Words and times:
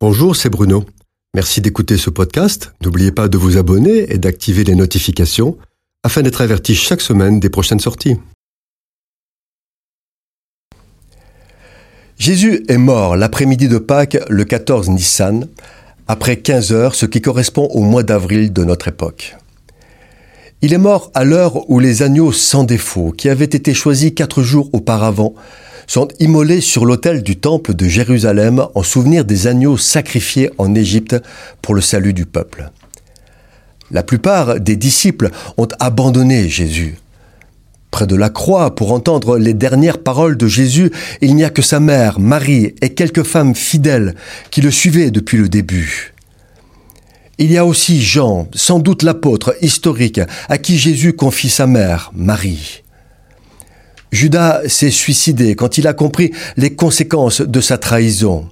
Bonjour, 0.00 0.36
c'est 0.36 0.48
Bruno. 0.48 0.84
Merci 1.34 1.60
d'écouter 1.60 1.96
ce 1.96 2.08
podcast. 2.08 2.72
N'oubliez 2.84 3.10
pas 3.10 3.26
de 3.26 3.36
vous 3.36 3.56
abonner 3.56 4.12
et 4.12 4.18
d'activer 4.18 4.62
les 4.62 4.76
notifications 4.76 5.58
afin 6.04 6.22
d'être 6.22 6.40
averti 6.40 6.76
chaque 6.76 7.00
semaine 7.00 7.40
des 7.40 7.50
prochaines 7.50 7.80
sorties. 7.80 8.16
Jésus 12.16 12.64
est 12.68 12.78
mort 12.78 13.16
l'après-midi 13.16 13.66
de 13.66 13.78
Pâques 13.78 14.18
le 14.28 14.44
14 14.44 14.88
Nissan, 14.90 15.48
après 16.06 16.36
15 16.36 16.72
heures, 16.72 16.94
ce 16.94 17.04
qui 17.04 17.20
correspond 17.20 17.66
au 17.72 17.82
mois 17.82 18.04
d'avril 18.04 18.52
de 18.52 18.62
notre 18.62 18.86
époque. 18.86 19.36
Il 20.62 20.72
est 20.72 20.78
mort 20.78 21.10
à 21.14 21.24
l'heure 21.24 21.68
où 21.68 21.80
les 21.80 22.02
agneaux 22.04 22.30
sans 22.30 22.62
défaut, 22.62 23.10
qui 23.10 23.28
avaient 23.28 23.44
été 23.46 23.74
choisis 23.74 24.12
quatre 24.14 24.42
jours 24.42 24.70
auparavant, 24.72 25.34
sont 25.88 26.06
immolés 26.20 26.60
sur 26.60 26.84
l'autel 26.84 27.24
du 27.24 27.36
temple 27.36 27.74
de 27.74 27.88
Jérusalem 27.88 28.68
en 28.76 28.82
souvenir 28.84 29.24
des 29.24 29.48
agneaux 29.48 29.76
sacrifiés 29.76 30.50
en 30.58 30.74
Égypte 30.76 31.16
pour 31.60 31.74
le 31.74 31.80
salut 31.80 32.12
du 32.12 32.26
peuple. 32.26 32.70
La 33.90 34.02
plupart 34.02 34.60
des 34.60 34.76
disciples 34.76 35.30
ont 35.56 35.68
abandonné 35.80 36.48
Jésus. 36.48 36.96
Près 37.90 38.06
de 38.06 38.16
la 38.16 38.28
croix, 38.28 38.74
pour 38.74 38.92
entendre 38.92 39.38
les 39.38 39.54
dernières 39.54 39.98
paroles 39.98 40.36
de 40.36 40.46
Jésus, 40.46 40.92
il 41.22 41.34
n'y 41.34 41.42
a 41.42 41.50
que 41.50 41.62
sa 41.62 41.80
mère, 41.80 42.20
Marie, 42.20 42.74
et 42.82 42.90
quelques 42.90 43.22
femmes 43.22 43.54
fidèles 43.54 44.14
qui 44.50 44.60
le 44.60 44.70
suivaient 44.70 45.10
depuis 45.10 45.38
le 45.38 45.48
début. 45.48 46.12
Il 47.38 47.50
y 47.50 47.56
a 47.56 47.64
aussi 47.64 48.02
Jean, 48.02 48.46
sans 48.52 48.78
doute 48.78 49.02
l'apôtre 49.02 49.56
historique, 49.62 50.20
à 50.50 50.58
qui 50.58 50.76
Jésus 50.76 51.14
confie 51.14 51.48
sa 51.48 51.66
mère, 51.66 52.10
Marie. 52.14 52.82
Judas 54.12 54.62
s'est 54.68 54.90
suicidé 54.90 55.54
quand 55.54 55.78
il 55.78 55.86
a 55.86 55.92
compris 55.92 56.32
les 56.56 56.74
conséquences 56.74 57.40
de 57.40 57.60
sa 57.60 57.78
trahison. 57.78 58.48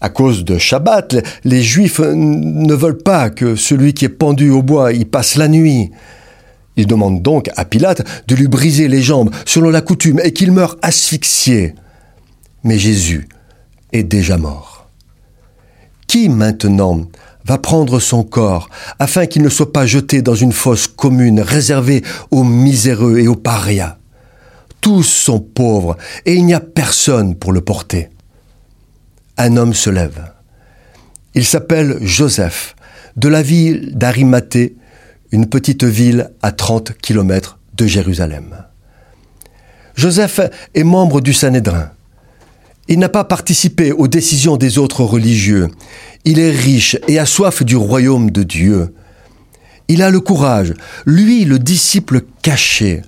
À 0.00 0.08
cause 0.08 0.44
de 0.44 0.58
Shabbat, 0.58 1.16
les 1.44 1.62
Juifs 1.62 2.00
ne 2.00 2.74
veulent 2.74 3.02
pas 3.02 3.30
que 3.30 3.54
celui 3.54 3.94
qui 3.94 4.04
est 4.04 4.08
pendu 4.08 4.50
au 4.50 4.62
bois 4.62 4.92
y 4.92 5.04
passe 5.04 5.36
la 5.36 5.46
nuit. 5.46 5.92
Ils 6.76 6.86
demandent 6.86 7.22
donc 7.22 7.50
à 7.56 7.64
Pilate 7.64 8.02
de 8.26 8.34
lui 8.34 8.48
briser 8.48 8.88
les 8.88 9.02
jambes 9.02 9.30
selon 9.46 9.70
la 9.70 9.80
coutume 9.80 10.20
et 10.24 10.32
qu'il 10.32 10.50
meure 10.50 10.76
asphyxié. 10.82 11.74
Mais 12.64 12.78
Jésus 12.78 13.28
est 13.92 14.02
déjà 14.02 14.38
mort. 14.38 14.88
Qui 16.08 16.28
maintenant 16.28 17.06
va 17.44 17.58
prendre 17.58 18.00
son 18.00 18.24
corps 18.24 18.70
afin 18.98 19.26
qu'il 19.26 19.42
ne 19.42 19.48
soit 19.48 19.72
pas 19.72 19.86
jeté 19.86 20.22
dans 20.22 20.34
une 20.34 20.52
fosse 20.52 20.88
commune 20.88 21.40
réservée 21.40 22.02
aux 22.30 22.44
miséreux 22.44 23.18
et 23.18 23.28
aux 23.28 23.36
parias? 23.36 23.98
Tous 24.82 25.04
sont 25.04 25.40
pauvres 25.40 25.96
et 26.26 26.34
il 26.34 26.44
n'y 26.44 26.52
a 26.52 26.60
personne 26.60 27.36
pour 27.36 27.52
le 27.52 27.62
porter. 27.62 28.10
Un 29.38 29.56
homme 29.56 29.72
se 29.72 29.88
lève. 29.88 30.32
Il 31.34 31.46
s'appelle 31.46 31.96
Joseph, 32.02 32.76
de 33.16 33.28
la 33.28 33.40
ville 33.40 33.92
d'Arimathée, 33.96 34.76
une 35.30 35.46
petite 35.46 35.84
ville 35.84 36.30
à 36.42 36.52
30 36.52 36.92
kilomètres 36.98 37.58
de 37.74 37.86
Jérusalem. 37.86 38.66
Joseph 39.94 40.40
est 40.74 40.84
membre 40.84 41.20
du 41.20 41.32
Sanhédrin. 41.32 41.90
Il 42.88 42.98
n'a 42.98 43.08
pas 43.08 43.24
participé 43.24 43.92
aux 43.92 44.08
décisions 44.08 44.56
des 44.56 44.78
autres 44.78 45.04
religieux. 45.04 45.68
Il 46.24 46.38
est 46.38 46.50
riche 46.50 46.98
et 47.08 47.18
a 47.18 47.24
soif 47.26 47.62
du 47.62 47.76
royaume 47.76 48.30
de 48.30 48.42
Dieu. 48.42 48.94
Il 49.88 50.02
a 50.02 50.10
le 50.10 50.20
courage, 50.20 50.74
lui 51.06 51.44
le 51.44 51.58
disciple 51.58 52.22
caché, 52.42 53.02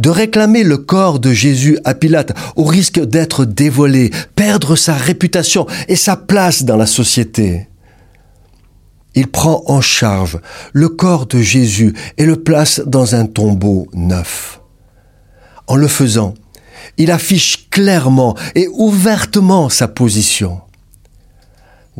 de 0.00 0.10
réclamer 0.10 0.64
le 0.64 0.78
corps 0.78 1.20
de 1.20 1.32
Jésus 1.32 1.78
à 1.84 1.94
Pilate 1.94 2.32
au 2.56 2.64
risque 2.64 3.00
d'être 3.00 3.44
dévoilé, 3.44 4.10
perdre 4.34 4.74
sa 4.74 4.94
réputation 4.94 5.66
et 5.88 5.96
sa 5.96 6.16
place 6.16 6.64
dans 6.64 6.76
la 6.76 6.86
société. 6.86 7.68
Il 9.14 9.28
prend 9.28 9.62
en 9.66 9.80
charge 9.80 10.40
le 10.72 10.88
corps 10.88 11.26
de 11.26 11.40
Jésus 11.40 11.94
et 12.16 12.24
le 12.24 12.36
place 12.36 12.80
dans 12.86 13.14
un 13.14 13.26
tombeau 13.26 13.88
neuf. 13.92 14.60
En 15.66 15.76
le 15.76 15.88
faisant, 15.88 16.34
il 16.96 17.10
affiche 17.10 17.68
clairement 17.70 18.36
et 18.54 18.68
ouvertement 18.68 19.68
sa 19.68 19.86
position. 19.88 20.60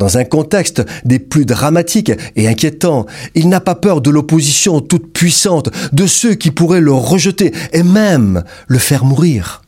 Dans 0.01 0.17
un 0.17 0.25
contexte 0.25 0.83
des 1.05 1.19
plus 1.19 1.45
dramatiques 1.45 2.13
et 2.35 2.49
inquiétants, 2.49 3.05
il 3.35 3.51
n'a 3.51 3.61
pas 3.61 3.75
peur 3.75 4.01
de 4.01 4.09
l'opposition 4.09 4.81
toute 4.81 5.13
puissante, 5.13 5.69
de 5.93 6.07
ceux 6.07 6.37
qui 6.37 6.51
pourraient 6.51 6.81
le 6.81 6.95
rejeter 6.95 7.53
et 7.75 7.83
même 7.83 8.43
le 8.67 8.79
faire 8.79 9.05
mourir. 9.05 9.61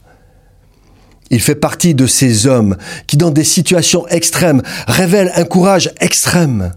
Il 1.30 1.42
fait 1.42 1.54
partie 1.54 1.94
de 1.94 2.06
ces 2.06 2.46
hommes 2.46 2.78
qui, 3.06 3.18
dans 3.18 3.30
des 3.30 3.44
situations 3.44 4.08
extrêmes, 4.08 4.62
révèlent 4.86 5.32
un 5.34 5.44
courage 5.44 5.90
extrême. 6.00 6.72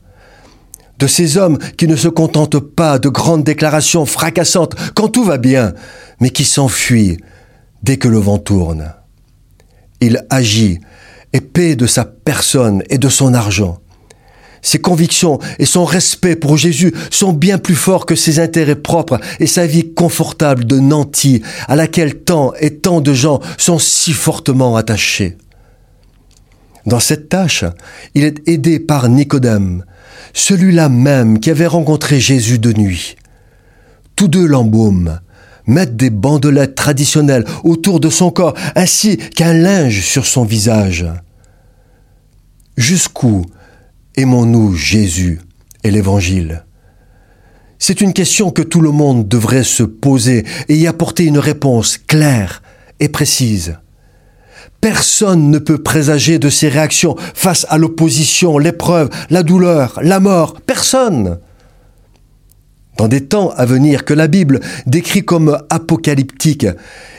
De 1.00 1.08
ces 1.08 1.38
hommes 1.38 1.58
qui 1.78 1.88
ne 1.88 1.96
se 1.96 2.10
contentent 2.10 2.60
pas 2.60 3.00
de 3.00 3.08
grandes 3.08 3.46
déclarations 3.46 4.06
fracassantes 4.06 4.76
quand 4.96 5.08
tout 5.08 5.24
va 5.24 5.38
bien, 5.38 5.74
mais 6.20 6.30
qui 6.30 6.44
s'enfuient 6.44 7.20
dès 7.84 7.96
que 7.96 8.10
le 8.10 8.18
vent 8.18 8.38
tourne. 8.38 8.94
Il 10.02 10.26
agit 10.30 10.80
et 11.36 11.76
de 11.76 11.86
sa 11.86 12.06
personne 12.06 12.82
et 12.90 12.98
de 12.98 13.10
son 13.10 13.34
argent. 13.34 13.80
Ses 14.62 14.80
convictions 14.80 15.40
et 15.60 15.66
son 15.66 15.86
respect 15.86 16.36
pour 16.36 16.58
Jésus 16.58 16.94
sont 17.12 17.34
bien 17.34 17.58
plus 17.58 17.76
forts 17.76 18.06
que 18.06 18.16
ses 18.16 18.40
intérêts 18.40 18.76
propres 18.76 19.20
et 19.40 19.46
sa 19.46 19.68
vie 19.68 19.94
confortable 19.94 20.66
de 20.66 20.80
nanti 20.80 21.44
à 21.68 21.76
laquelle 21.76 22.16
tant 22.16 22.54
et 22.60 22.78
tant 22.78 23.02
de 23.02 23.14
gens 23.14 23.42
sont 23.58 23.80
si 23.80 24.14
fortement 24.14 24.76
attachés. 24.76 25.38
Dans 26.86 27.00
cette 27.00 27.30
tâche, 27.30 27.66
il 28.16 28.24
est 28.24 28.48
aidé 28.48 28.80
par 28.80 29.10
Nicodème, 29.10 29.84
celui-là 30.34 30.90
même 30.90 31.40
qui 31.40 31.52
avait 31.52 31.68
rencontré 31.68 32.20
Jésus 32.20 32.60
de 32.60 32.74
nuit. 32.74 33.18
Tous 34.16 34.28
deux 34.28 34.48
l'embaument, 34.48 35.18
mettent 35.68 35.98
des 35.98 36.10
bandelettes 36.10 36.76
traditionnelles 36.76 37.46
autour 37.64 38.00
de 38.00 38.10
son 38.10 38.32
corps 38.32 38.56
ainsi 38.76 39.18
qu'un 39.18 39.54
linge 39.54 40.02
sur 40.02 40.26
son 40.26 40.46
visage. 40.46 41.06
Jusqu'où 42.78 43.46
aimons-nous 44.18 44.76
Jésus 44.76 45.40
et 45.84 45.92
l'Évangile? 45.92 46.66
C'est 47.80 48.02
une 48.02 48.14
question 48.14 48.52
que 48.52 48.62
tout 48.62 48.82
le 48.82 48.92
monde 48.92 49.28
devrait 49.28 49.64
se 49.64 49.84
poser 49.84 50.46
et 50.68 50.76
y 50.76 50.88
apporter 50.88 51.26
une 51.26 51.38
réponse 51.38 51.98
claire 51.98 52.62
et 53.00 53.10
précise. 53.10 53.78
Personne 54.82 55.50
ne 55.52 55.60
peut 55.60 55.78
présager 55.78 56.38
de 56.38 56.50
ses 56.50 56.68
réactions 56.68 57.16
face 57.34 57.66
à 57.70 57.78
l'opposition, 57.78 58.58
l'épreuve, 58.58 59.10
la 59.30 59.44
douleur, 59.44 60.00
la 60.02 60.20
mort. 60.20 60.60
Personne 60.62 61.40
dans 62.98 63.08
des 63.08 63.22
temps 63.22 63.52
à 63.56 63.66
venir 63.66 64.06
que 64.06 64.14
la 64.14 64.28
Bible 64.28 64.60
décrit 64.86 65.24
comme 65.24 65.58
apocalyptiques 65.70 66.68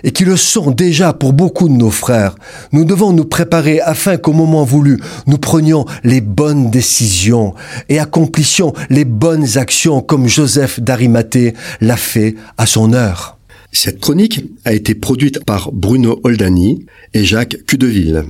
et 0.04 0.12
qui 0.12 0.24
le 0.24 0.36
sont 0.36 0.70
déjà 0.70 1.12
pour 1.12 1.32
beaucoup 1.32 1.68
de 1.68 1.74
nos 1.74 1.90
frères, 1.90 2.34
nous 2.72 2.84
devons 2.84 3.12
nous 3.12 3.24
préparer 3.24 3.80
afin 3.80 4.16
qu'au 4.16 4.32
moment 4.32 4.64
voulu, 4.64 5.00
nous 5.26 5.38
prenions 5.38 5.84
les 6.04 6.20
bonnes 6.20 6.70
décisions 6.70 7.54
et 7.88 7.98
accomplissions 7.98 8.72
les 8.90 9.04
bonnes 9.04 9.58
actions 9.58 10.00
comme 10.00 10.28
Joseph 10.28 10.80
d'Arimathée 10.80 11.54
l'a 11.80 11.96
fait 11.96 12.34
à 12.58 12.66
son 12.66 12.92
heure. 12.92 13.38
Cette 13.72 14.00
chronique 14.00 14.44
a 14.64 14.72
été 14.72 14.94
produite 14.94 15.44
par 15.44 15.70
Bruno 15.72 16.20
Oldani 16.24 16.86
et 17.12 17.24
Jacques 17.24 17.58
Cudeville. 17.66 18.24